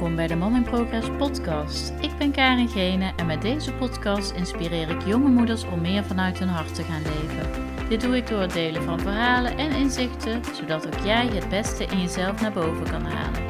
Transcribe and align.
Welkom 0.00 0.18
bij 0.18 0.26
de 0.26 0.36
Mom 0.36 0.54
in 0.54 0.62
Progress 0.62 1.10
podcast. 1.18 1.90
Ik 1.90 2.18
ben 2.18 2.32
Karin 2.32 2.68
Gene 2.68 3.12
en 3.16 3.26
met 3.26 3.42
deze 3.42 3.74
podcast 3.74 4.32
inspireer 4.32 4.90
ik 4.90 5.02
jonge 5.02 5.28
moeders 5.28 5.64
om 5.64 5.80
meer 5.80 6.04
vanuit 6.04 6.38
hun 6.38 6.48
hart 6.48 6.74
te 6.74 6.82
gaan 6.82 7.02
leven. 7.02 7.88
Dit 7.88 8.00
doe 8.00 8.16
ik 8.16 8.26
door 8.26 8.40
het 8.40 8.52
delen 8.52 8.82
van 8.82 9.00
verhalen 9.00 9.58
en 9.58 9.70
inzichten, 9.70 10.44
zodat 10.54 10.86
ook 10.86 11.04
jij 11.04 11.26
het 11.26 11.48
beste 11.48 11.84
in 11.84 12.00
jezelf 12.00 12.40
naar 12.40 12.52
boven 12.52 12.90
kan 12.90 13.04
halen. 13.04 13.42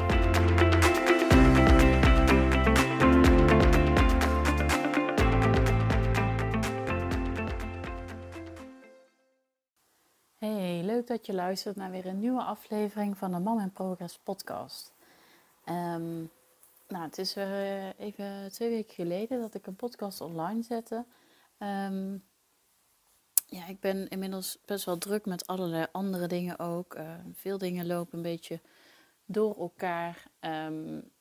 Hey, 10.37 10.81
leuk 10.83 11.07
dat 11.07 11.25
je 11.25 11.33
luistert 11.33 11.75
naar 11.75 11.91
weer 11.91 12.05
een 12.05 12.19
nieuwe 12.19 12.43
aflevering 12.43 13.17
van 13.17 13.31
de 13.31 13.39
Mom 13.39 13.59
in 13.59 13.71
Progress 13.71 14.19
podcast. 14.23 14.93
Um, 15.65 16.29
nou, 16.91 17.03
het 17.03 17.17
is 17.17 17.37
uh, 17.37 17.99
even 17.99 18.51
twee 18.51 18.69
weken 18.69 18.93
geleden 18.93 19.41
dat 19.41 19.53
ik 19.53 19.67
een 19.67 19.75
podcast 19.75 20.21
online 20.21 20.61
zette. 20.61 21.05
Um, 21.57 22.23
ja, 23.45 23.67
ik 23.67 23.79
ben 23.79 24.07
inmiddels 24.07 24.57
best 24.65 24.85
wel 24.85 24.97
druk 24.97 25.25
met 25.25 25.47
allerlei 25.47 25.85
andere 25.91 26.27
dingen 26.27 26.59
ook. 26.59 26.95
Uh, 26.95 27.13
veel 27.33 27.57
dingen 27.57 27.87
lopen 27.87 28.17
een 28.17 28.23
beetje 28.23 28.59
door 29.25 29.57
elkaar. 29.59 30.27
Um, 30.39 31.11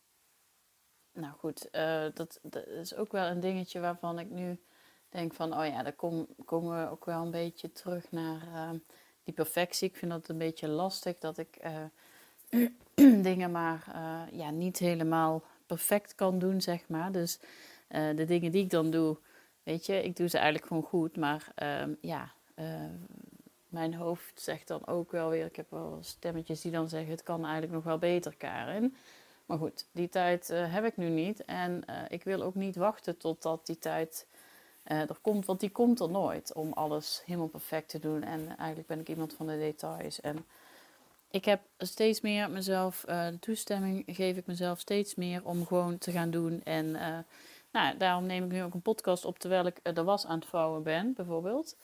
nou 1.12 1.34
goed, 1.38 1.68
uh, 1.72 2.04
dat, 2.14 2.40
is 2.66 2.94
ook 2.94 3.12
wel 3.12 3.26
een 3.26 3.40
dingetje 3.40 3.80
waarvan 3.80 4.18
ik 4.18 4.30
nu 4.30 4.60
denk 5.08 5.34
van, 5.34 5.58
oh 5.58 5.66
ja, 5.66 5.82
daar 5.82 5.92
kom, 5.92 6.26
komen 6.44 6.84
we 6.84 6.90
ook 6.90 7.04
wel 7.04 7.22
een 7.22 7.30
beetje 7.30 7.72
terug 7.72 8.10
naar 8.10 8.42
uh, 8.46 8.70
die 9.24 9.34
perfectie. 9.34 9.88
Ik 9.88 9.96
vind 9.96 10.10
dat 10.10 10.28
een 10.28 10.38
beetje 10.38 10.68
lastig 10.68 11.18
dat 11.18 11.38
ik 11.38 11.60
dingen 13.28 13.50
maar 13.50 13.84
ja, 14.32 14.50
niet 14.50 14.78
helemaal 14.78 15.42
perfect 15.76 16.14
kan 16.14 16.38
doen, 16.38 16.60
zeg 16.60 16.88
maar. 16.88 17.12
Dus 17.12 17.38
de 17.88 18.24
dingen 18.26 18.50
die 18.50 18.62
ik 18.62 18.70
dan 18.70 18.90
doe, 18.90 19.18
Weet 19.62 19.86
je, 19.86 20.02
ik 20.02 20.16
doe 20.16 20.28
ze 20.28 20.36
eigenlijk 20.36 20.66
gewoon 20.66 20.82
goed, 20.82 21.16
maar 21.16 21.52
ehm, 21.54 21.94
ja, 22.00 22.32
ehm, 22.54 22.94
mijn 23.68 23.94
hoofd 23.94 24.40
zegt 24.40 24.68
dan 24.68 24.86
ook 24.86 25.10
wel 25.10 25.28
weer, 25.28 25.46
ik 25.46 25.56
heb 25.56 25.70
wel 25.70 25.98
stemmetjes 26.00 26.60
die 26.60 26.72
dan 26.72 26.88
zeggen, 26.88 27.10
het 27.10 27.22
kan 27.22 27.42
eigenlijk 27.42 27.72
nog 27.72 27.84
wel 27.84 27.98
beter, 27.98 28.36
Karin. 28.36 28.96
Maar 29.46 29.58
goed, 29.58 29.86
die 29.92 30.08
tijd 30.08 30.50
uh, 30.50 30.72
heb 30.74 30.84
ik 30.84 30.96
nu 30.96 31.08
niet 31.08 31.44
en 31.44 31.84
ik 32.08 32.24
wil 32.24 32.42
ook 32.42 32.54
niet 32.54 32.76
wachten 32.76 33.16
totdat 33.16 33.66
die 33.66 33.78
tijd 33.78 34.26
er 34.84 35.18
komt, 35.22 35.46
want 35.46 35.60
die 35.60 35.70
komt 35.70 36.00
er 36.00 36.10
nooit 36.10 36.52
om 36.52 36.72
alles 36.72 37.22
helemaal 37.24 37.48
perfect 37.48 37.88
te 37.88 37.98
doen. 37.98 38.22
En 38.22 38.56
eigenlijk 38.56 38.88
ben 38.88 39.00
ik 39.00 39.08
iemand 39.08 39.32
van 39.32 39.46
de 39.46 39.58
details. 39.58 40.20
En 40.20 40.46
ik 41.30 41.44
heb 41.44 41.60
steeds 41.78 42.20
meer 42.20 42.50
mezelf, 42.50 43.04
de 43.06 43.38
toestemming 43.40 44.02
geef 44.06 44.36
ik 44.36 44.46
mezelf 44.46 44.80
steeds 44.80 45.14
meer 45.14 45.44
om 45.44 45.66
gewoon 45.66 45.98
te 45.98 46.10
gaan 46.10 46.30
doen 46.30 46.62
en 46.62 46.96
nou, 47.72 47.96
daarom 47.96 48.26
neem 48.26 48.44
ik 48.44 48.52
nu 48.52 48.62
ook 48.62 48.74
een 48.74 48.82
podcast 48.82 49.24
op 49.24 49.38
terwijl 49.38 49.66
ik 49.66 49.94
de 49.94 50.04
was 50.04 50.26
aan 50.26 50.38
het 50.38 50.48
vouwen 50.48 50.82
ben, 50.82 51.12
bijvoorbeeld. 51.12 51.76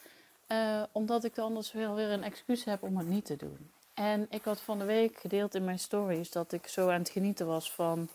Uh, 0.48 0.82
omdat 0.92 1.24
ik 1.24 1.34
dan 1.34 1.44
anders 1.44 1.72
wel 1.72 1.94
weer 1.94 2.10
een 2.10 2.22
excuus 2.22 2.64
heb 2.64 2.82
om 2.82 2.96
het 2.96 3.08
niet 3.08 3.24
te 3.24 3.36
doen. 3.36 3.70
En 3.94 4.26
ik 4.30 4.44
had 4.44 4.60
van 4.60 4.78
de 4.78 4.84
week 4.84 5.18
gedeeld 5.18 5.54
in 5.54 5.64
mijn 5.64 5.78
stories 5.78 6.30
dat 6.30 6.52
ik 6.52 6.66
zo 6.66 6.88
aan 6.88 6.98
het 6.98 7.08
genieten 7.08 7.46
was 7.46 7.72
van 7.72 8.08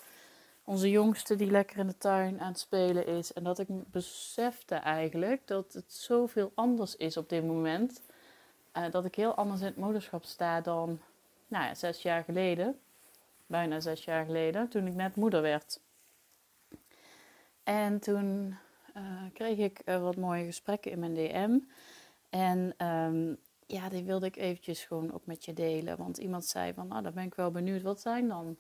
onze 0.63 0.89
jongste 0.89 1.35
die 1.35 1.51
lekker 1.51 1.77
in 1.77 1.87
de 1.87 1.97
tuin 1.97 2.39
aan 2.39 2.47
het 2.47 2.59
spelen 2.59 3.07
is. 3.07 3.33
En 3.33 3.43
dat 3.43 3.59
ik 3.59 3.67
besefte 3.91 4.75
eigenlijk 4.75 5.47
dat 5.47 5.73
het 5.73 5.93
zoveel 5.93 6.51
anders 6.55 6.95
is 6.95 7.17
op 7.17 7.29
dit 7.29 7.45
moment. 7.45 8.01
Uh, 8.77 8.91
dat 8.91 9.05
ik 9.05 9.15
heel 9.15 9.35
anders 9.35 9.59
in 9.59 9.65
het 9.67 9.77
moederschap 9.77 10.23
sta 10.23 10.61
dan 10.61 10.99
nou 11.51 11.65
ja, 11.65 11.75
zes 11.75 12.01
jaar 12.01 12.23
geleden. 12.23 12.79
Bijna 13.45 13.79
zes 13.79 14.03
jaar 14.03 14.25
geleden, 14.25 14.67
toen 14.69 14.87
ik 14.87 14.93
net 14.93 15.15
moeder 15.15 15.41
werd. 15.41 15.79
En 17.63 17.99
toen 17.99 18.57
uh, 18.97 19.23
kreeg 19.33 19.57
ik 19.57 19.81
uh, 19.85 20.01
wat 20.01 20.15
mooie 20.15 20.45
gesprekken 20.45 20.91
in 20.91 20.99
mijn 20.99 21.13
DM. 21.13 21.59
En 22.29 22.87
um, 22.87 23.37
ja, 23.65 23.89
die 23.89 24.03
wilde 24.03 24.25
ik 24.25 24.35
eventjes 24.35 24.83
gewoon 24.83 25.13
ook 25.13 25.25
met 25.25 25.45
je 25.45 25.53
delen. 25.53 25.97
Want 25.97 26.17
iemand 26.17 26.45
zei 26.45 26.73
van, 26.73 26.87
nou, 26.87 27.03
dan 27.03 27.13
ben 27.13 27.23
ik 27.23 27.35
wel 27.35 27.51
benieuwd. 27.51 27.81
Wat 27.81 28.01
zijn 28.01 28.27
dan 28.27 28.57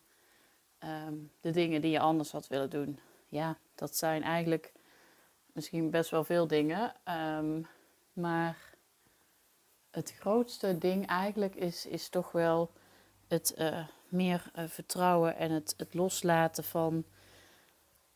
um, 0.83 1.31
de 1.41 1.51
dingen 1.51 1.81
die 1.81 1.91
je 1.91 1.99
anders 1.99 2.31
had 2.31 2.47
willen 2.47 2.69
doen? 2.69 2.99
Ja, 3.27 3.57
dat 3.75 3.95
zijn 3.95 4.23
eigenlijk 4.23 4.71
misschien 5.51 5.89
best 5.89 6.09
wel 6.09 6.23
veel 6.23 6.47
dingen. 6.47 6.93
Um, 7.37 7.67
maar 8.13 8.57
het 9.91 10.13
grootste 10.19 10.77
ding 10.77 11.07
eigenlijk 11.07 11.55
is, 11.55 11.85
is 11.85 12.09
toch 12.09 12.31
wel 12.31 12.71
het 13.31 13.53
uh, 13.57 13.87
meer 14.09 14.51
vertrouwen 14.67 15.35
en 15.35 15.51
het, 15.51 15.73
het 15.77 15.93
loslaten 15.93 16.63
van 16.63 17.05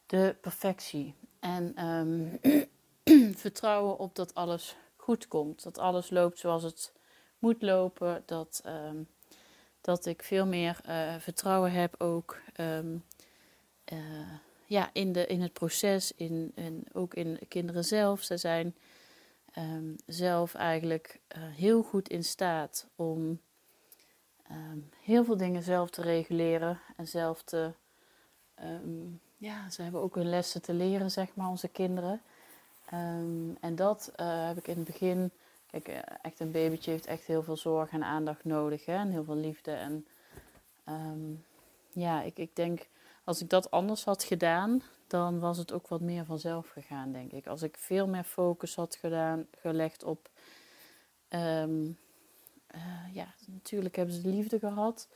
de 0.06 0.36
perfectie. 0.42 1.16
En 1.40 1.86
um, 1.86 2.40
vertrouwen 3.46 3.98
op 3.98 4.16
dat 4.16 4.34
alles 4.34 4.76
goed 4.96 5.28
komt. 5.28 5.64
Dat 5.64 5.78
alles 5.78 6.10
loopt 6.10 6.40
zoals 6.40 6.64
het 6.64 6.94
moet 7.40 7.62
lopen. 7.62 8.24
Dat, 8.26 8.62
um, 8.66 9.08
dat 9.82 10.06
ik 10.06 10.24
veel 10.24 10.46
meer 10.46 10.80
uh, 10.88 11.16
vertrouwen 11.16 11.72
heb 11.72 12.02
ook 12.02 12.38
uh, 12.60 12.80
ja, 14.66 14.90
in, 14.94 15.12
de, 15.12 15.26
in 15.26 15.42
het 15.42 15.54
proces. 15.54 16.12
In, 16.16 16.52
in, 16.56 16.86
ook 16.94 17.14
in 17.14 17.34
de 17.34 17.46
kinderen 17.46 17.84
zelf. 17.84 18.24
Ze 18.24 18.38
zijn 18.38 18.76
zelf 20.06 20.54
eigenlijk 20.54 21.20
heel 21.38 21.84
goed 21.84 22.10
in 22.10 22.24
staat 22.24 22.88
om 22.96 23.40
heel 25.00 25.26
veel 25.26 25.38
dingen 25.38 25.62
zelf 25.62 25.90
te 25.90 26.02
reguleren. 26.02 26.80
En 26.96 27.08
zelf 27.08 27.44
te 27.44 27.72
ja, 29.38 29.70
ze 29.70 29.82
hebben 29.82 30.02
ook 30.02 30.16
hun 30.16 30.30
lessen 30.30 30.62
te 30.62 30.74
leren, 30.74 31.12
zeg 31.12 31.36
maar, 31.36 31.50
onze 31.50 31.68
kinderen. 31.68 32.22
Um, 32.94 33.58
en 33.60 33.76
dat 33.76 34.12
uh, 34.20 34.48
heb 34.48 34.58
ik 34.58 34.68
in 34.68 34.76
het 34.76 34.86
begin. 34.86 35.32
Kijk, 35.72 35.88
uh, 35.90 36.00
echt 36.22 36.40
een 36.40 36.52
babytje 36.52 36.92
heeft 36.92 37.06
echt 37.06 37.26
heel 37.26 37.44
veel 37.44 37.58
zorg 37.58 37.92
en 37.92 38.04
aandacht 38.04 38.46
nodig. 38.46 38.86
Hè? 38.86 38.96
En 38.96 39.12
heel 39.12 39.24
veel 39.24 39.36
liefde. 39.36 39.72
En 39.72 40.06
ja, 41.92 42.22
ik, 42.22 42.38
ik 42.38 42.56
denk, 42.56 42.88
als 43.24 43.42
ik 43.42 43.50
dat 43.50 43.72
anders 43.72 44.04
had 44.06 44.24
gedaan, 44.24 44.82
dan 45.08 45.40
was 45.40 45.58
het 45.58 45.72
ook 45.72 45.88
wat 45.88 46.02
meer 46.02 46.26
vanzelf 46.26 46.70
gegaan, 46.70 47.12
denk 47.12 47.32
ik. 47.32 47.48
Als 47.48 47.62
ik 47.62 47.78
veel 47.78 48.08
meer 48.08 48.24
focus 48.24 48.76
had 48.76 48.96
gedaan, 48.96 49.48
gelegd 49.60 50.04
op. 50.04 50.30
uh, 52.76 53.16
ja, 53.16 53.34
natuurlijk 53.48 53.96
hebben 53.96 54.16
ze 54.16 54.28
liefde 54.28 54.60
gehad. 54.60 55.08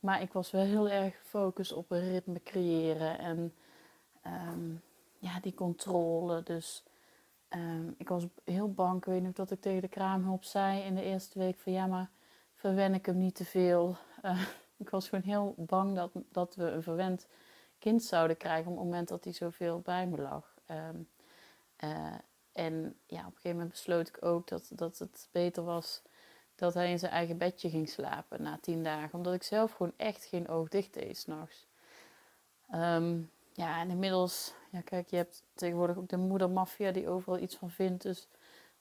Maar 0.00 0.22
ik 0.22 0.32
was 0.32 0.50
wel 0.50 0.64
heel 0.64 0.88
erg 0.88 1.18
gefocust 1.18 1.72
op 1.72 1.90
een 1.90 2.10
ritme 2.10 2.42
creëren 2.42 3.18
en 3.18 3.54
um, 4.26 4.82
ja, 5.18 5.40
die 5.40 5.54
controle. 5.54 6.42
Dus 6.42 6.84
um, 7.48 7.94
ik 7.98 8.08
was 8.08 8.26
heel 8.44 8.72
bang. 8.72 8.96
Ik 8.96 9.04
weet 9.04 9.22
nog 9.22 9.32
dat 9.32 9.50
ik 9.50 9.60
tegen 9.60 9.80
de 9.80 9.88
kraamhulp 9.88 10.44
zei 10.44 10.82
in 10.82 10.94
de 10.94 11.02
eerste 11.02 11.38
week 11.38 11.58
van 11.58 11.72
ja, 11.72 11.86
maar 11.86 12.10
verwen 12.54 12.94
ik 12.94 13.06
hem 13.06 13.18
niet 13.18 13.34
te 13.34 13.44
veel. 13.44 13.96
Uh, 14.24 14.42
ik 14.76 14.90
was 14.90 15.08
gewoon 15.08 15.24
heel 15.24 15.54
bang 15.56 15.96
dat, 15.96 16.10
dat 16.32 16.54
we 16.54 16.64
een 16.64 16.82
verwend 16.82 17.26
kind 17.78 18.02
zouden 18.02 18.36
krijgen 18.36 18.70
op 18.70 18.76
het 18.76 18.84
moment 18.84 19.08
dat 19.08 19.24
hij 19.24 19.32
zoveel 19.32 19.80
bij 19.80 20.06
me 20.06 20.22
lag. 20.22 20.54
Um, 20.70 21.08
uh, 21.84 22.14
en 22.52 22.96
ja, 23.06 23.18
op 23.18 23.26
een 23.26 23.32
gegeven 23.32 23.50
moment 23.50 23.70
besloot 23.70 24.08
ik 24.08 24.24
ook 24.24 24.48
dat, 24.48 24.70
dat 24.74 24.98
het 24.98 25.28
beter 25.32 25.64
was 25.64 26.02
dat 26.58 26.74
hij 26.74 26.90
in 26.90 26.98
zijn 26.98 27.12
eigen 27.12 27.38
bedje 27.38 27.70
ging 27.70 27.88
slapen 27.88 28.42
na 28.42 28.58
tien 28.60 28.82
dagen. 28.82 29.18
Omdat 29.18 29.34
ik 29.34 29.42
zelf 29.42 29.72
gewoon 29.72 29.92
echt 29.96 30.24
geen 30.24 30.48
oog 30.48 30.68
dicht 30.68 30.94
deed 30.94 31.16
s'nachts. 31.16 31.66
Um, 32.74 33.30
ja, 33.52 33.80
en 33.80 33.90
inmiddels, 33.90 34.54
ja, 34.70 34.80
kijk, 34.80 35.10
je 35.10 35.16
hebt 35.16 35.42
tegenwoordig 35.54 35.96
ook 35.96 36.08
de 36.08 36.16
moedermafia 36.16 36.92
die 36.92 37.08
overal 37.08 37.38
iets 37.38 37.56
van 37.56 37.70
vindt. 37.70 38.02
Dus 38.02 38.28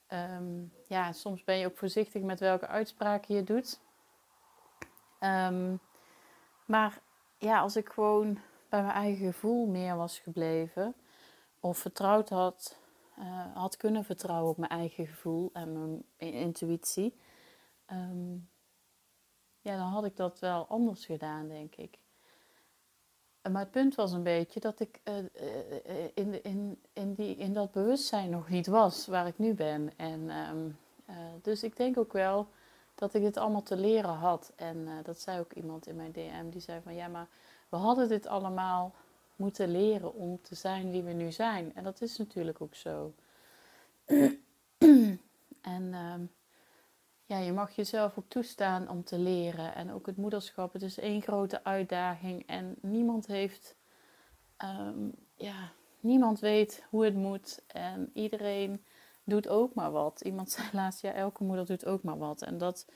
um, 0.09 0.73
ja, 0.87 1.11
soms 1.11 1.43
ben 1.43 1.57
je 1.57 1.65
ook 1.65 1.77
voorzichtig 1.77 2.21
met 2.21 2.39
welke 2.39 2.67
uitspraken 2.67 3.35
je 3.35 3.43
doet. 3.43 3.79
Um, 5.19 5.79
maar 6.65 7.01
ja, 7.37 7.59
als 7.59 7.75
ik 7.75 7.89
gewoon 7.89 8.39
bij 8.69 8.81
mijn 8.81 8.93
eigen 8.93 9.25
gevoel 9.25 9.65
meer 9.65 9.95
was 9.95 10.19
gebleven, 10.19 10.95
of 11.59 11.77
vertrouwd 11.77 12.29
had, 12.29 12.77
uh, 13.19 13.55
had 13.55 13.77
kunnen 13.77 14.03
vertrouwen 14.03 14.49
op 14.49 14.57
mijn 14.57 14.71
eigen 14.71 15.07
gevoel 15.07 15.49
en 15.53 15.73
mijn 15.73 16.03
intuïtie, 16.17 17.13
um, 17.91 18.49
ja, 19.61 19.77
dan 19.77 19.87
had 19.87 20.05
ik 20.05 20.15
dat 20.15 20.39
wel 20.39 20.67
anders 20.67 21.05
gedaan, 21.05 21.47
denk 21.47 21.75
ik. 21.75 21.97
Maar 23.51 23.61
het 23.61 23.71
punt 23.71 23.95
was 23.95 24.11
een 24.11 24.23
beetje 24.23 24.59
dat 24.59 24.79
ik 24.79 25.01
uh, 25.03 25.15
in, 26.13 26.43
in, 26.43 26.81
in, 26.93 27.13
die, 27.13 27.35
in 27.35 27.53
dat 27.53 27.71
bewustzijn 27.71 28.29
nog 28.29 28.49
niet 28.49 28.67
was 28.67 29.07
waar 29.07 29.27
ik 29.27 29.37
nu 29.37 29.53
ben. 29.53 29.97
En, 29.97 30.21
uh, 31.09 31.15
dus 31.41 31.63
ik 31.63 31.77
denk 31.77 31.97
ook 31.97 32.13
wel 32.13 32.47
dat 32.95 33.13
ik 33.13 33.21
dit 33.21 33.37
allemaal 33.37 33.63
te 33.63 33.77
leren 33.77 34.13
had. 34.13 34.51
En 34.55 34.87
dat 35.03 35.19
zei 35.19 35.39
ook 35.39 35.53
iemand 35.53 35.87
in 35.87 35.95
mijn 35.95 36.11
DM, 36.11 36.49
die 36.49 36.61
zei 36.61 36.81
van 36.81 36.95
ja, 36.95 37.07
maar 37.07 37.27
we 37.69 37.77
hadden 37.77 38.07
dit 38.07 38.27
allemaal 38.27 38.95
moeten 39.35 39.71
leren 39.71 40.13
om 40.13 40.41
te 40.41 40.55
zijn 40.55 40.91
wie 40.91 41.03
we 41.03 41.11
nu 41.11 41.31
zijn. 41.31 41.75
En 41.75 41.83
dat 41.83 42.01
is 42.01 42.17
natuurlijk 42.17 42.61
ook 42.61 42.75
zo. 42.75 43.13
en 45.61 45.93
um, 45.93 46.31
ja, 47.27 47.37
je 47.37 47.51
mag 47.51 47.75
jezelf 47.75 48.17
ook 48.17 48.29
toestaan 48.29 48.89
om 48.89 49.03
te 49.03 49.19
leren. 49.19 49.75
En 49.75 49.91
ook 49.91 50.05
het 50.05 50.17
moederschap, 50.17 50.73
het 50.73 50.81
is 50.81 50.97
één 50.97 51.21
grote 51.21 51.63
uitdaging. 51.63 52.45
En 52.45 52.75
niemand 52.81 53.27
heeft 53.27 53.75
ehm, 54.57 55.09
ja, 55.35 55.71
niemand 55.99 56.39
weet 56.39 56.85
hoe 56.89 57.05
het 57.05 57.15
moet 57.15 57.61
en 57.67 58.11
iedereen 58.13 58.83
doet 59.23 59.47
ook 59.47 59.73
maar 59.73 59.91
wat. 59.91 60.21
Iemand 60.21 60.51
zei 60.51 60.67
laatst, 60.71 61.01
ja, 61.01 61.13
elke 61.13 61.43
moeder 61.43 61.65
doet 61.65 61.85
ook 61.85 62.03
maar 62.03 62.17
wat. 62.17 62.41
En 62.41 62.57
dat, 62.57 62.87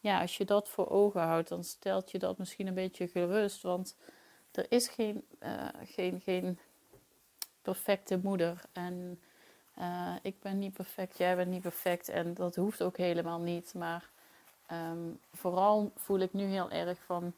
ja, 0.00 0.20
als 0.20 0.36
je 0.36 0.44
dat 0.44 0.68
voor 0.68 0.90
ogen 0.90 1.22
houdt, 1.22 1.48
dan 1.48 1.64
stelt 1.64 2.10
je 2.10 2.18
dat 2.18 2.38
misschien 2.38 2.66
een 2.66 2.74
beetje 2.74 3.08
gerust. 3.08 3.62
Want 3.62 3.96
er 4.50 4.66
is 4.68 4.88
geen, 4.88 5.24
uh, 5.40 5.68
geen, 5.84 6.20
geen 6.20 6.58
perfecte 7.62 8.20
moeder. 8.22 8.62
En 8.72 9.20
uh, 9.78 10.14
ik 10.22 10.40
ben 10.40 10.58
niet 10.58 10.72
perfect, 10.72 11.18
jij 11.18 11.36
bent 11.36 11.50
niet 11.50 11.62
perfect. 11.62 12.08
En 12.08 12.34
dat 12.34 12.56
hoeft 12.56 12.82
ook 12.82 12.96
helemaal 12.96 13.40
niet. 13.40 13.74
Maar 13.74 14.10
um, 14.72 15.18
vooral 15.32 15.92
voel 15.96 16.18
ik 16.18 16.32
nu 16.32 16.44
heel 16.44 16.70
erg 16.70 16.98
van 17.04 17.32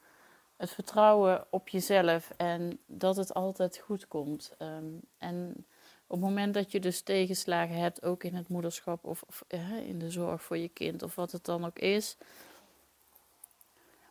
het 0.57 0.71
vertrouwen 0.71 1.47
op 1.51 1.69
jezelf 1.69 2.31
en 2.37 2.79
dat 2.87 3.17
het 3.17 3.35
altijd 3.35 3.79
goed 3.79 4.09
komt. 4.09 4.53
Um, 4.59 5.01
en 5.19 5.67
op 6.07 6.21
het 6.21 6.29
moment 6.29 6.55
dat 6.55 6.73
je 6.73 6.81
dus 6.81 7.01
tegenslagen 7.01 7.77
hebt, 7.77 8.03
ook 8.03 8.25
in 8.25 8.35
het 8.35 8.49
moederschap 8.49 9.05
of, 9.05 9.23
of 9.27 9.45
in 9.87 9.99
de 9.99 10.11
zorg 10.11 10.43
voor 10.43 10.59
je 10.59 10.69
kind 10.69 11.03
of 11.03 11.15
wat 11.15 11.33
het 11.33 11.45
dan 11.45 11.65
ook 11.65 11.79
is. 11.79 12.17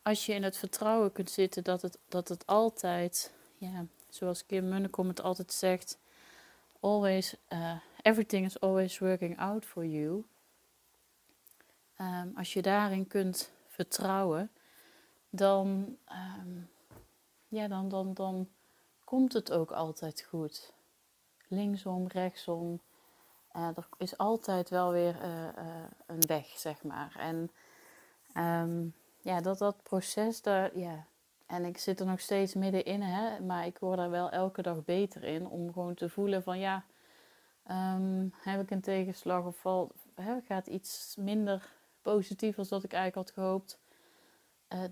Als 0.01 0.25
je 0.25 0.33
in 0.33 0.43
het 0.43 0.57
vertrouwen 0.57 1.11
kunt 1.11 1.29
zitten 1.29 1.63
dat 1.63 1.81
het, 1.81 1.97
dat 2.07 2.27
het 2.27 2.47
altijd, 2.47 3.31
ja, 3.57 3.85
zoals 4.09 4.45
Kim 4.45 4.69
Munnekom 4.69 5.07
het 5.07 5.21
altijd 5.21 5.53
zegt, 5.53 5.97
always, 6.79 7.35
uh, 7.49 7.75
everything 8.03 8.45
is 8.45 8.59
always 8.59 8.99
working 8.99 9.39
out 9.39 9.65
for 9.65 9.85
you. 9.85 10.23
Um, 11.97 12.31
als 12.35 12.53
je 12.53 12.61
daarin 12.61 13.07
kunt 13.07 13.51
vertrouwen, 13.67 14.51
dan, 15.29 15.97
um, 16.39 16.69
ja, 17.47 17.67
dan, 17.67 17.89
dan, 17.89 18.13
dan 18.13 18.49
komt 19.03 19.33
het 19.33 19.51
ook 19.51 19.71
altijd 19.71 20.25
goed 20.29 20.73
linksom, 21.47 22.07
rechtsom. 22.07 22.79
Uh, 23.55 23.67
er 23.67 23.87
is 23.97 24.17
altijd 24.17 24.69
wel 24.69 24.91
weer 24.91 25.15
uh, 25.23 25.43
uh, 25.43 25.83
een 26.05 26.23
weg, 26.27 26.45
zeg 26.45 26.83
maar. 26.83 27.15
En 27.17 27.51
um, 28.37 28.93
ja, 29.21 29.41
dat, 29.41 29.57
dat 29.57 29.83
proces, 29.83 30.41
daar, 30.41 30.77
ja. 30.77 31.05
En 31.45 31.65
ik 31.65 31.77
zit 31.77 31.99
er 31.99 32.05
nog 32.05 32.19
steeds 32.19 32.53
middenin, 32.53 33.01
hè, 33.01 33.39
maar 33.41 33.65
ik 33.65 33.77
word 33.77 33.99
er 33.99 34.09
wel 34.09 34.29
elke 34.29 34.61
dag 34.61 34.85
beter 34.85 35.23
in. 35.23 35.47
Om 35.47 35.73
gewoon 35.73 35.93
te 35.93 36.09
voelen 36.09 36.43
van 36.43 36.59
ja, 36.59 36.83
um, 37.71 38.33
heb 38.35 38.61
ik 38.61 38.71
een 38.71 38.81
tegenslag 38.81 39.45
of 39.45 39.57
val, 39.57 39.91
gaat 40.47 40.67
iets 40.67 41.15
minder 41.19 41.73
positief 42.01 42.57
als 42.57 42.69
dat 42.69 42.83
ik 42.83 42.93
eigenlijk 42.93 43.27
had 43.27 43.37
gehoopt. 43.37 43.79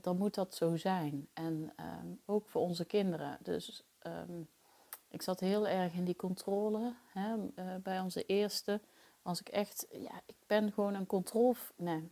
dan 0.01 0.17
moet 0.17 0.35
dat 0.35 0.55
zo 0.55 0.75
zijn. 0.75 1.27
En 1.33 1.73
um, 1.79 2.21
ook 2.25 2.49
voor 2.49 2.61
onze 2.61 2.85
kinderen. 2.85 3.37
Dus 3.41 3.83
um, 4.07 4.47
ik 5.11 5.21
zat 5.21 5.39
heel 5.39 5.67
erg 5.67 5.93
in 5.93 6.05
die 6.05 6.15
controle 6.15 6.93
uh, 7.15 7.33
bij 7.83 7.99
onze 7.99 8.25
eerste. 8.25 8.81
Als 9.21 9.39
ik 9.39 9.49
echt, 9.49 9.87
ja, 9.91 10.21
ik 10.25 10.35
ben 10.47 10.71
gewoon 10.71 10.93
een 10.93 11.05
controle. 11.05 11.55
Nee, 11.75 12.11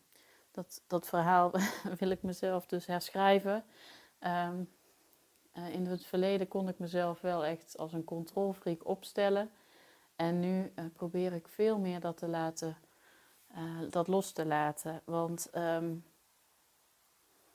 dat, 0.51 0.81
dat 0.87 1.07
verhaal 1.07 1.51
wil 1.99 2.09
ik 2.09 2.23
mezelf 2.23 2.65
dus 2.65 2.85
herschrijven. 2.85 3.63
Uh, 4.21 4.49
in 5.71 5.85
het 5.85 6.05
verleden 6.05 6.47
kon 6.47 6.67
ik 6.67 6.79
mezelf 6.79 7.21
wel 7.21 7.45
echt 7.45 7.77
als 7.77 7.93
een 7.93 8.03
controlfreak 8.03 8.87
opstellen. 8.87 9.51
En 10.19 10.39
nu 10.39 10.71
uh, 10.75 10.85
probeer 10.93 11.33
ik 11.33 11.47
veel 11.47 11.77
meer 11.77 11.99
dat 11.99 12.17
te 12.17 12.27
laten, 12.27 12.77
dat 13.89 14.07
los 14.07 14.31
te 14.31 14.45
laten. 14.45 15.01
Want 15.05 15.49
um, 15.55 16.03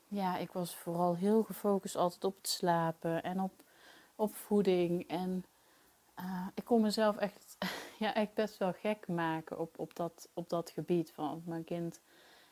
ja, 0.09 0.37
ik 0.37 0.53
was 0.53 0.77
vooral 0.77 1.17
heel 1.17 1.43
gefocust 1.43 1.97
altijd 1.97 2.25
op 2.25 2.37
het 2.37 2.49
slapen 2.49 3.23
en 3.23 3.41
op 3.41 3.65
op 4.15 4.35
voeding. 4.35 5.09
En 5.09 5.45
uh, 6.19 6.47
ik 6.55 6.65
kon 6.65 6.81
mezelf 6.81 7.17
echt, 7.17 7.57
ja, 7.99 8.15
echt 8.15 8.35
best 8.35 8.57
wel 8.57 8.73
gek 8.73 9.09
maken 9.09 9.59
op, 9.59 9.79
op, 9.79 9.95
dat, 9.95 10.29
op 10.35 10.49
dat 10.49 10.71
gebied 10.71 11.13
van 11.13 11.43
mijn 11.47 11.65
kind. 11.65 12.01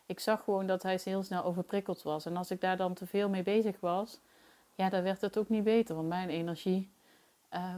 Ik 0.07 0.21
zag 0.21 0.45
gewoon 0.45 0.67
dat 0.67 0.83
hij 0.83 1.01
heel 1.05 1.23
snel 1.23 1.45
overprikkeld 1.45 2.03
was. 2.03 2.27
En 2.27 2.37
als 2.37 2.51
ik 2.51 2.61
daar 2.61 2.77
dan 2.77 2.95
te 2.95 3.07
veel 3.07 3.29
mee 3.29 3.43
bezig 3.43 3.81
was, 3.81 4.21
ja, 4.75 4.89
dan 4.89 5.03
werd 5.03 5.21
het 5.21 5.39
ook 5.39 5.49
niet 5.49 5.65
beter. 5.65 5.95
Want 5.95 6.09
mijn 6.09 6.29
energie 6.29 6.93
uh, 7.55 7.75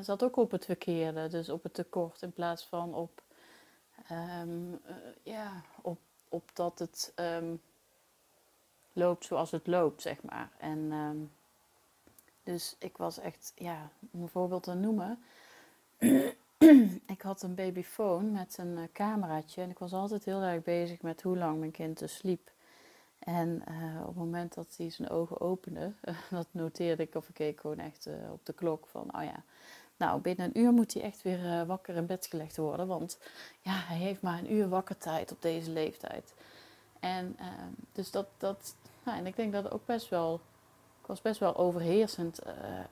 zat 0.00 0.22
ook 0.22 0.36
op 0.36 0.50
het 0.50 0.64
verkeerde. 0.64 1.28
Dus 1.28 1.48
op 1.48 1.62
het 1.62 1.74
tekort 1.74 2.22
in 2.22 2.32
plaats 2.32 2.66
van 2.66 2.94
op, 2.94 3.22
um, 4.10 4.80
uh, 4.86 4.94
ja, 5.22 5.62
op, 5.82 5.98
op 6.28 6.50
dat 6.54 6.78
het 6.78 7.12
um, 7.16 7.60
loopt 8.92 9.24
zoals 9.24 9.50
het 9.50 9.66
loopt, 9.66 10.02
zeg 10.02 10.22
maar. 10.22 10.50
En 10.58 10.92
dus 12.44 12.76
ik 12.78 12.96
was 12.96 13.18
echt, 13.18 13.52
ja, 13.54 13.90
om 14.10 14.22
een 14.22 14.28
voorbeeld 14.28 14.62
te 14.62 14.74
noemen. 14.74 15.22
ik 17.14 17.22
had 17.22 17.42
een 17.42 17.54
babyfoon 17.54 18.32
met 18.32 18.58
een 18.58 18.78
uh, 18.78 18.84
cameraatje 18.92 19.62
en 19.62 19.70
ik 19.70 19.78
was 19.78 19.92
altijd 19.92 20.24
heel 20.24 20.42
erg 20.42 20.62
bezig 20.62 21.02
met 21.02 21.22
hoe 21.22 21.38
lang 21.38 21.58
mijn 21.58 21.70
kind 21.70 21.98
dus 21.98 22.16
sliep. 22.16 22.50
En 23.24 23.62
uh, 23.68 24.00
op 24.00 24.06
het 24.06 24.16
moment 24.16 24.54
dat 24.54 24.74
hij 24.76 24.90
zijn 24.90 25.10
ogen 25.10 25.40
opende, 25.40 25.92
dat 26.30 26.46
noteerde 26.50 27.02
ik 27.02 27.14
of 27.14 27.28
ik 27.28 27.34
keek 27.34 27.60
gewoon 27.60 27.78
echt 27.78 28.08
op 28.32 28.46
de 28.46 28.52
klok 28.52 28.86
van, 28.86 29.16
oh 29.16 29.22
ja, 29.22 29.42
nou 29.96 30.20
binnen 30.20 30.46
een 30.46 30.60
uur 30.60 30.72
moet 30.72 30.94
hij 30.94 31.02
echt 31.02 31.22
weer 31.22 31.66
wakker 31.66 31.94
in 31.96 32.06
bed 32.06 32.26
gelegd 32.26 32.56
worden, 32.56 32.86
want 32.86 33.18
ja, 33.60 33.72
hij 33.72 33.96
heeft 33.96 34.22
maar 34.22 34.38
een 34.38 34.52
uur 34.52 34.68
wakkertijd 34.68 35.32
op 35.32 35.42
deze 35.42 35.70
leeftijd. 35.70 36.34
En 37.00 37.36
dus 37.92 38.10
dat, 38.10 38.26
dat 38.38 38.74
nou, 39.04 39.18
en 39.18 39.26
ik 39.26 39.36
denk 39.36 39.52
dat 39.52 39.70
ook 39.70 39.86
best 39.86 40.08
wel 40.08 40.40
ik 41.00 41.10
was 41.10 41.22
best 41.22 41.40
wel 41.40 41.56
overheersend 41.56 42.38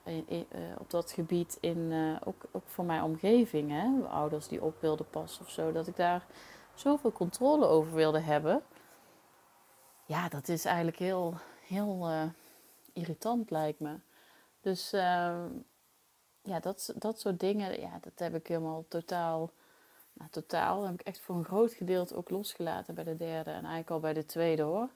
in, 0.03 0.45
op 0.77 0.89
dat 0.89 1.11
gebied, 1.11 1.57
in, 1.59 1.93
ook, 2.23 2.43
ook 2.51 2.63
voor 2.65 2.85
mijn 2.85 3.03
omgeving. 3.03 3.71
Hè? 3.71 4.07
Ouders 4.09 4.47
die 4.47 4.63
op 4.63 4.81
wilden 4.81 5.09
passen 5.09 5.45
of 5.45 5.49
zo. 5.49 5.71
Dat 5.71 5.87
ik 5.87 5.95
daar 5.95 6.25
zoveel 6.73 7.11
controle 7.11 7.65
over 7.65 7.93
wilde 7.93 8.19
hebben. 8.19 8.63
Ja, 10.05 10.29
dat 10.29 10.47
is 10.47 10.65
eigenlijk 10.65 10.97
heel, 10.97 11.33
heel 11.67 12.09
irritant, 12.93 13.49
lijkt 13.49 13.79
me. 13.79 13.99
Dus 14.61 14.93
ehm, 14.93 15.49
ja, 16.41 16.59
dat, 16.59 16.93
dat 16.95 17.19
soort 17.19 17.39
dingen, 17.39 17.79
ja, 17.79 17.99
dat 18.01 18.19
heb 18.19 18.35
ik 18.35 18.47
helemaal 18.47 18.85
totaal... 18.87 19.51
Nou, 20.13 20.29
totaal 20.29 20.83
heb 20.83 20.93
ik 20.93 21.01
echt 21.01 21.19
voor 21.19 21.35
een 21.35 21.45
groot 21.45 21.73
gedeelte 21.73 22.15
ook 22.15 22.29
losgelaten 22.29 22.95
bij 22.95 23.03
de 23.03 23.15
derde 23.15 23.49
en 23.49 23.55
eigenlijk 23.55 23.89
al 23.89 23.99
bij 23.99 24.13
de 24.13 24.25
tweede 24.25 24.61
hoor. 24.61 24.89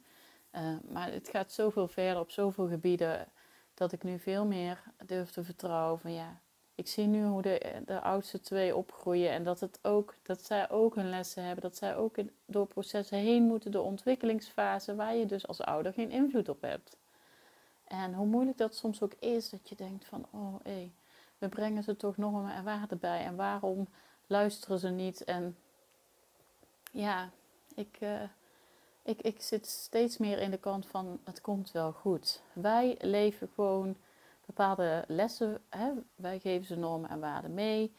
Uh, 0.52 0.78
maar 0.90 1.12
het 1.12 1.30
gaat 1.30 1.52
zoveel 1.52 1.88
verder 1.88 2.20
op 2.20 2.32
zoveel 2.32 2.68
gebieden 2.68 3.28
dat 3.74 3.92
ik 3.92 4.04
nu 4.04 4.20
veel 4.20 4.46
meer 4.46 4.84
durf 5.06 5.32
te 5.32 5.44
vertrouwen 5.44 6.00
van 6.00 6.14
ja, 6.14 6.42
ik 6.78 6.88
zie 6.88 7.06
nu 7.06 7.26
hoe 7.26 7.42
de, 7.42 7.82
de 7.86 8.02
oudste 8.02 8.40
twee 8.40 8.76
opgroeien 8.76 9.32
en 9.32 9.44
dat, 9.44 9.60
het 9.60 9.80
ook, 9.82 10.16
dat 10.24 10.46
zij 10.46 10.70
ook 10.70 10.96
hun 10.96 11.10
lessen 11.10 11.44
hebben, 11.44 11.62
dat 11.62 11.78
zij 11.78 11.96
ook 11.96 12.16
door 12.46 12.68
processen 12.68 13.18
heen 13.18 13.44
moeten, 13.44 13.72
de 13.72 13.82
ontwikkelingsfase 13.82 14.96
waar 14.96 15.16
je 15.16 15.26
dus 15.26 15.48
als 15.48 15.62
ouder 15.62 15.94
geen 15.94 16.12
invloed 16.12 16.50
op 16.50 16.62
hebt. 16.62 16.98
En 17.88 18.14
hoe 18.14 18.26
moeilijk 18.26 18.58
dat 18.58 18.76
soms 18.76 19.02
ook 19.02 19.14
is, 19.20 19.50
dat 19.50 19.70
je 19.70 19.76
denkt 19.76 20.06
van 20.06 20.26
oh 20.32 20.56
hé, 20.64 20.92
we 21.38 21.48
brengen 21.50 21.84
ze 21.84 21.98
toch 21.98 22.18
nog 22.18 22.34
een 22.34 22.64
waarde 22.64 22.96
bij 22.96 23.26
en 23.26 23.36
waarom 23.36 23.88
luisteren 24.28 24.80
ze 24.80 24.90
niet? 24.90 25.24
En 25.24 25.58
ja, 26.92 27.30
ik, 27.76 27.98
uh, 28.00 28.22
ik, 29.04 29.22
ik 29.22 29.42
zit 29.42 29.68
steeds 29.68 30.18
meer 30.18 30.40
in 30.40 30.52
de 30.52 30.58
kant 30.58 30.88
van 30.88 31.20
het 31.24 31.42
komt 31.42 31.72
wel 31.72 31.92
goed. 31.92 32.42
Wij 32.54 32.96
leven 33.00 33.50
gewoon 33.56 33.96
bepaalde 34.48 35.04
lessen. 35.08 35.62
Hè? 35.70 35.92
Wij 36.16 36.40
geven 36.40 36.66
ze 36.66 36.76
normen 36.76 37.10
en 37.10 37.20
waarden 37.20 37.54
mee. 37.54 37.94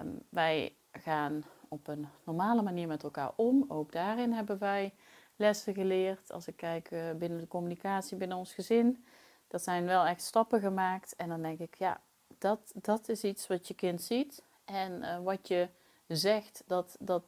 Um, 0.00 0.22
wij 0.28 0.74
gaan 0.92 1.44
op 1.68 1.88
een 1.88 2.08
normale 2.24 2.62
manier 2.62 2.86
met 2.86 3.02
elkaar 3.02 3.32
om. 3.36 3.64
Ook 3.68 3.92
daarin 3.92 4.32
hebben 4.32 4.58
wij 4.58 4.94
lessen 5.36 5.74
geleerd. 5.74 6.32
Als 6.32 6.48
ik 6.48 6.56
kijk 6.56 6.90
uh, 6.90 7.10
binnen 7.12 7.38
de 7.38 7.48
communicatie 7.48 8.16
binnen 8.16 8.36
ons 8.36 8.54
gezin. 8.54 9.04
Dat 9.48 9.62
zijn 9.62 9.84
wel 9.84 10.04
echt 10.04 10.22
stappen 10.22 10.60
gemaakt. 10.60 11.16
En 11.16 11.28
dan 11.28 11.42
denk 11.42 11.58
ik, 11.58 11.74
ja, 11.74 12.00
dat, 12.38 12.72
dat 12.74 13.08
is 13.08 13.24
iets 13.24 13.46
wat 13.46 13.68
je 13.68 13.74
kind 13.74 14.02
ziet. 14.02 14.42
En 14.64 14.92
uh, 14.92 15.18
wat 15.18 15.48
je 15.48 15.68
zegt, 16.06 16.62
dat, 16.66 16.96
dat, 17.00 17.22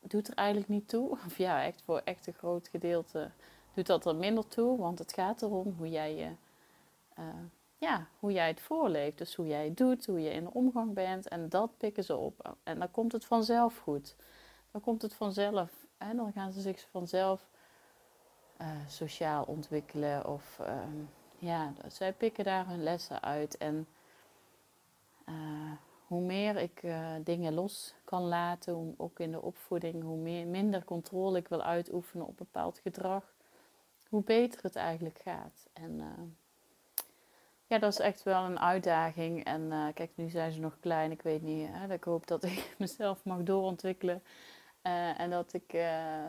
doet 0.00 0.28
er 0.28 0.34
eigenlijk 0.34 0.68
niet 0.68 0.88
toe. 0.88 1.10
Of 1.26 1.38
ja, 1.38 1.64
echt 1.64 1.82
voor 1.82 2.00
echt 2.04 2.26
een 2.26 2.32
groot 2.32 2.68
gedeelte 2.68 3.30
doet 3.74 3.86
dat 3.86 4.06
er 4.06 4.16
minder 4.16 4.48
toe. 4.48 4.78
Want 4.78 4.98
het 4.98 5.12
gaat 5.12 5.42
erom 5.42 5.74
hoe 5.78 5.90
jij, 5.90 6.14
je, 6.14 6.30
uh, 7.18 7.24
ja, 7.78 8.06
hoe 8.18 8.32
jij 8.32 8.48
het 8.48 8.60
voorleeft. 8.60 9.18
Dus 9.18 9.34
hoe 9.34 9.46
jij 9.46 9.64
het 9.64 9.76
doet, 9.76 10.06
hoe 10.06 10.20
je 10.20 10.30
in 10.30 10.44
de 10.44 10.52
omgang 10.52 10.94
bent. 10.94 11.28
En 11.28 11.48
dat 11.48 11.76
pikken 11.76 12.04
ze 12.04 12.16
op. 12.16 12.56
En 12.62 12.78
dan 12.78 12.90
komt 12.90 13.12
het 13.12 13.24
vanzelf 13.24 13.78
goed. 13.78 14.16
Dan 14.70 14.80
komt 14.80 15.02
het 15.02 15.14
vanzelf. 15.14 15.86
En 15.98 16.16
dan 16.16 16.32
gaan 16.32 16.52
ze 16.52 16.60
zich 16.60 16.86
vanzelf 16.90 17.48
uh, 18.60 18.68
sociaal 18.88 19.44
ontwikkelen. 19.44 20.26
Of 20.26 20.58
uh, 20.60 20.82
ja, 21.38 21.72
zij 21.88 22.12
pikken 22.12 22.44
daar 22.44 22.66
hun 22.68 22.82
lessen 22.82 23.22
uit. 23.22 23.56
En 23.56 23.86
uh, 25.28 25.34
hoe 26.06 26.20
meer 26.20 26.56
ik 26.56 26.82
uh, 26.82 27.10
dingen 27.24 27.54
los 27.54 27.94
kan 28.04 28.22
laten, 28.22 28.94
ook 28.96 29.20
in 29.20 29.30
de 29.30 29.42
opvoeding, 29.42 30.02
hoe 30.02 30.16
meer, 30.16 30.46
minder 30.46 30.84
controle 30.84 31.38
ik 31.38 31.48
wil 31.48 31.62
uitoefenen 31.62 32.26
op 32.26 32.36
bepaald 32.36 32.78
gedrag, 32.78 33.34
hoe 34.08 34.22
beter 34.22 34.62
het 34.62 34.76
eigenlijk 34.76 35.18
gaat. 35.18 35.68
En 35.72 35.92
uh, 35.92 36.06
ja, 37.66 37.78
dat 37.78 37.92
is 37.92 37.98
echt 37.98 38.22
wel 38.22 38.44
een 38.44 38.60
uitdaging. 38.60 39.44
En 39.44 39.62
uh, 39.62 39.86
kijk, 39.94 40.10
nu 40.14 40.28
zijn 40.28 40.52
ze 40.52 40.60
nog 40.60 40.76
klein. 40.80 41.10
Ik 41.10 41.22
weet 41.22 41.42
niet. 41.42 41.68
Hè, 41.70 41.92
ik 41.92 42.04
hoop 42.04 42.26
dat 42.26 42.44
ik 42.52 42.74
mezelf 42.78 43.24
mag 43.24 43.42
doorontwikkelen. 43.42 44.22
Uh, 44.82 45.20
en 45.20 45.30
dat 45.30 45.52
ik, 45.52 45.72
uh, 45.72 45.80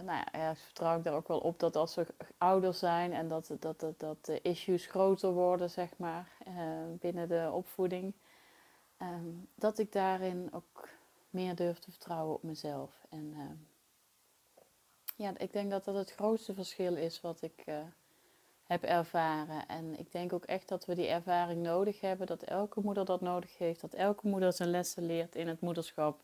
nou 0.01 0.05
ja, 0.05 0.27
ja, 0.31 0.55
vertrouw 0.55 0.97
ik 0.97 1.03
daar 1.03 1.13
ook 1.13 1.27
wel 1.27 1.39
op 1.39 1.59
dat 1.59 1.75
als 1.75 1.93
ze 1.93 2.07
ouder 2.37 2.73
zijn 2.73 3.13
en 3.13 3.27
dat, 3.27 3.51
dat, 3.59 3.79
dat, 3.79 3.99
dat 3.99 4.25
de 4.25 4.41
issues 4.41 4.85
groter 4.85 5.31
worden, 5.31 5.69
zeg 5.69 5.97
maar, 5.97 6.31
binnen 6.99 7.27
de 7.27 7.49
opvoeding, 7.53 8.13
um, 9.01 9.49
dat 9.55 9.79
ik 9.79 9.91
daarin 9.91 10.49
ook 10.51 10.89
meer 11.29 11.55
durf 11.55 11.79
te 11.79 11.91
vertrouwen 11.91 12.35
op 12.35 12.43
mezelf. 12.43 13.05
En 13.09 13.35
ja, 15.15 15.37
ik 15.37 15.53
denk 15.53 15.71
dat 15.71 15.85
dat 15.85 15.95
het 15.95 16.11
grootste 16.11 16.53
verschil 16.53 16.95
is 16.95 17.21
wat 17.21 17.41
ik 17.41 17.65
heb 18.67 18.83
ervaren. 18.83 19.67
En 19.67 19.99
ik 19.99 20.11
denk 20.11 20.33
ook 20.33 20.45
echt 20.45 20.67
dat 20.67 20.85
we 20.85 20.95
die 20.95 21.07
ervaring 21.07 21.61
nodig 21.61 22.01
hebben, 22.01 22.27
dat 22.27 22.43
elke 22.43 22.79
moeder 22.81 23.05
dat 23.05 23.21
nodig 23.21 23.57
heeft, 23.57 23.81
dat 23.81 23.93
elke 23.93 24.27
moeder 24.27 24.53
zijn 24.53 24.69
lessen 24.69 25.05
leert 25.05 25.35
in 25.35 25.47
het 25.47 25.61
moederschap. 25.61 26.21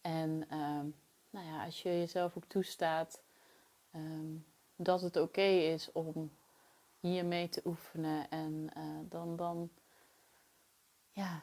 En 0.00 0.30
um, 0.56 0.94
nou 1.30 1.46
ja, 1.46 1.64
als 1.64 1.82
je 1.82 1.88
jezelf 1.88 2.36
ook 2.36 2.44
toestaat 2.44 3.22
um, 3.94 4.46
dat 4.76 5.00
het 5.00 5.16
oké 5.16 5.46
is 5.46 5.92
om 5.92 6.30
hier 7.00 7.24
mee 7.24 7.48
te 7.48 7.62
oefenen 7.64 8.30
en 8.30 8.68
uh, 8.76 8.84
dan, 9.08 9.36
dan, 9.36 9.70
ja, 11.10 11.40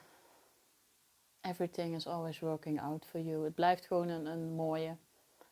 everything 1.42 1.96
is 1.96 2.08
always 2.08 2.40
working 2.40 2.82
out 2.82 3.06
for 3.06 3.20
you. 3.20 3.44
Het 3.44 3.56
blijft 3.56 3.86
gewoon 3.86 4.08
een, 4.08 4.26
een 4.26 4.54
mooie, 4.54 4.96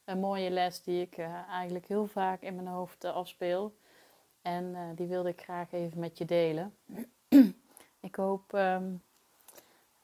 een 0.03 0.19
mooie 0.19 0.49
les 0.49 0.81
die 0.81 1.01
ik 1.01 1.17
uh, 1.17 1.47
eigenlijk 1.49 1.87
heel 1.87 2.07
vaak 2.07 2.41
in 2.41 2.55
mijn 2.55 2.67
hoofd 2.67 3.03
uh, 3.03 3.13
afspeel. 3.13 3.75
En 4.45 4.65
uh, 4.65 4.79
die 4.95 5.07
wilde 5.07 5.29
ik 5.29 5.41
graag 5.41 5.71
even 5.71 5.99
met 5.99 6.17
je 6.17 6.25
delen. 6.25 6.75
ik 8.09 8.15
hoop 8.15 8.53
um, 8.53 9.01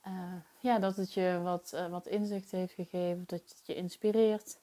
uh, 0.08 0.14
ja, 0.60 0.80
dat 0.80 0.96
het 0.96 1.14
je 1.14 1.40
wat, 1.44 1.72
uh, 1.76 1.88
wat 1.88 2.08
inzicht 2.08 2.52
heeft 2.52 2.74
gegeven, 2.74 3.24
dat 3.28 3.40
het 3.40 3.62
je 3.64 3.76
inspireert. 3.76 4.60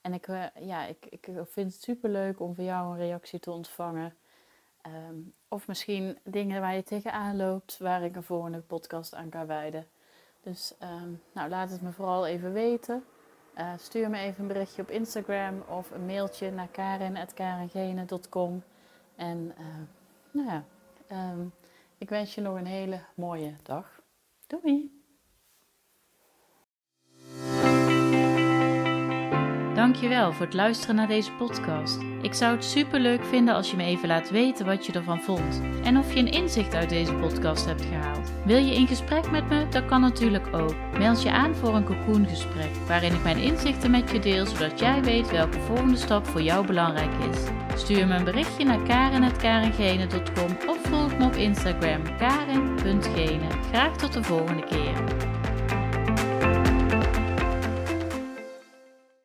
En 0.00 0.12
ik, 0.12 0.26
ja, 0.60 0.86
ik, 0.86 1.06
ik 1.10 1.28
vind 1.44 1.72
het 1.72 1.82
super 1.82 2.10
leuk 2.10 2.40
om 2.40 2.54
van 2.54 2.64
jou 2.64 2.92
een 2.92 2.98
reactie 2.98 3.38
te 3.38 3.50
ontvangen. 3.50 4.14
Um, 4.86 5.34
of 5.48 5.66
misschien 5.66 6.18
dingen 6.24 6.60
waar 6.60 6.74
je 6.74 6.82
tegenaan 6.82 7.36
loopt, 7.36 7.78
waar 7.78 8.02
ik 8.02 8.16
een 8.16 8.22
volgende 8.22 8.60
podcast 8.60 9.14
aan 9.14 9.28
kan 9.28 9.46
wijden. 9.46 9.86
Dus 10.40 10.74
um, 10.82 11.22
nou, 11.32 11.48
laat 11.48 11.70
het 11.70 11.82
me 11.82 11.92
vooral 11.92 12.26
even 12.26 12.52
weten. 12.52 13.04
stuur 13.76 14.10
me 14.10 14.18
even 14.18 14.40
een 14.40 14.52
berichtje 14.52 14.82
op 14.82 14.90
Instagram 14.90 15.62
of 15.68 15.90
een 15.90 16.06
mailtje 16.06 16.50
naar 16.50 16.68
karin.karengene.com. 16.68 18.62
En 19.20 19.54
uh, 19.58 19.66
nou 20.30 20.48
ja, 20.48 20.64
um, 21.32 21.52
ik 21.98 22.08
wens 22.08 22.34
je 22.34 22.40
nog 22.40 22.56
een 22.56 22.66
hele 22.66 23.00
mooie 23.14 23.56
dag. 23.62 24.02
Doei! 24.46 24.99
Dankjewel 29.80 30.32
voor 30.32 30.44
het 30.46 30.54
luisteren 30.54 30.94
naar 30.94 31.06
deze 31.06 31.32
podcast. 31.32 31.98
Ik 32.22 32.34
zou 32.34 32.54
het 32.54 32.64
super 32.64 33.00
leuk 33.00 33.24
vinden 33.24 33.54
als 33.54 33.70
je 33.70 33.76
me 33.76 33.84
even 33.84 34.08
laat 34.08 34.30
weten 34.30 34.66
wat 34.66 34.86
je 34.86 34.92
ervan 34.92 35.20
vond 35.20 35.60
en 35.82 35.98
of 35.98 36.12
je 36.12 36.18
een 36.18 36.32
inzicht 36.32 36.74
uit 36.74 36.88
deze 36.88 37.14
podcast 37.14 37.66
hebt 37.66 37.84
gehaald. 37.84 38.32
Wil 38.44 38.56
je 38.56 38.74
in 38.74 38.86
gesprek 38.86 39.30
met 39.30 39.48
me? 39.48 39.68
Dat 39.68 39.84
kan 39.84 40.00
natuurlijk 40.00 40.54
ook. 40.56 40.74
Meld 40.98 41.22
je 41.22 41.30
aan 41.30 41.54
voor 41.54 41.74
een 41.74 41.84
cocoongesprek 41.84 42.70
waarin 42.86 43.14
ik 43.14 43.22
mijn 43.22 43.38
inzichten 43.38 43.90
met 43.90 44.10
je 44.10 44.18
deel 44.18 44.46
zodat 44.46 44.78
jij 44.78 45.02
weet 45.02 45.30
welke 45.30 45.60
volgende 45.60 45.96
stap 45.96 46.26
voor 46.26 46.42
jou 46.42 46.66
belangrijk 46.66 47.12
is. 47.30 47.38
Stuur 47.80 48.06
me 48.06 48.14
een 48.14 48.24
berichtje 48.24 48.64
naar 48.64 48.82
karen.karengene.com 48.82 50.68
of 50.68 50.78
volg 50.82 51.18
me 51.18 51.24
op 51.24 51.34
Instagram 51.34 52.16
karen.gene. 52.18 53.48
Graag 53.70 53.96
tot 53.96 54.12
de 54.12 54.22
volgende 54.22 54.64
keer. 54.64 55.29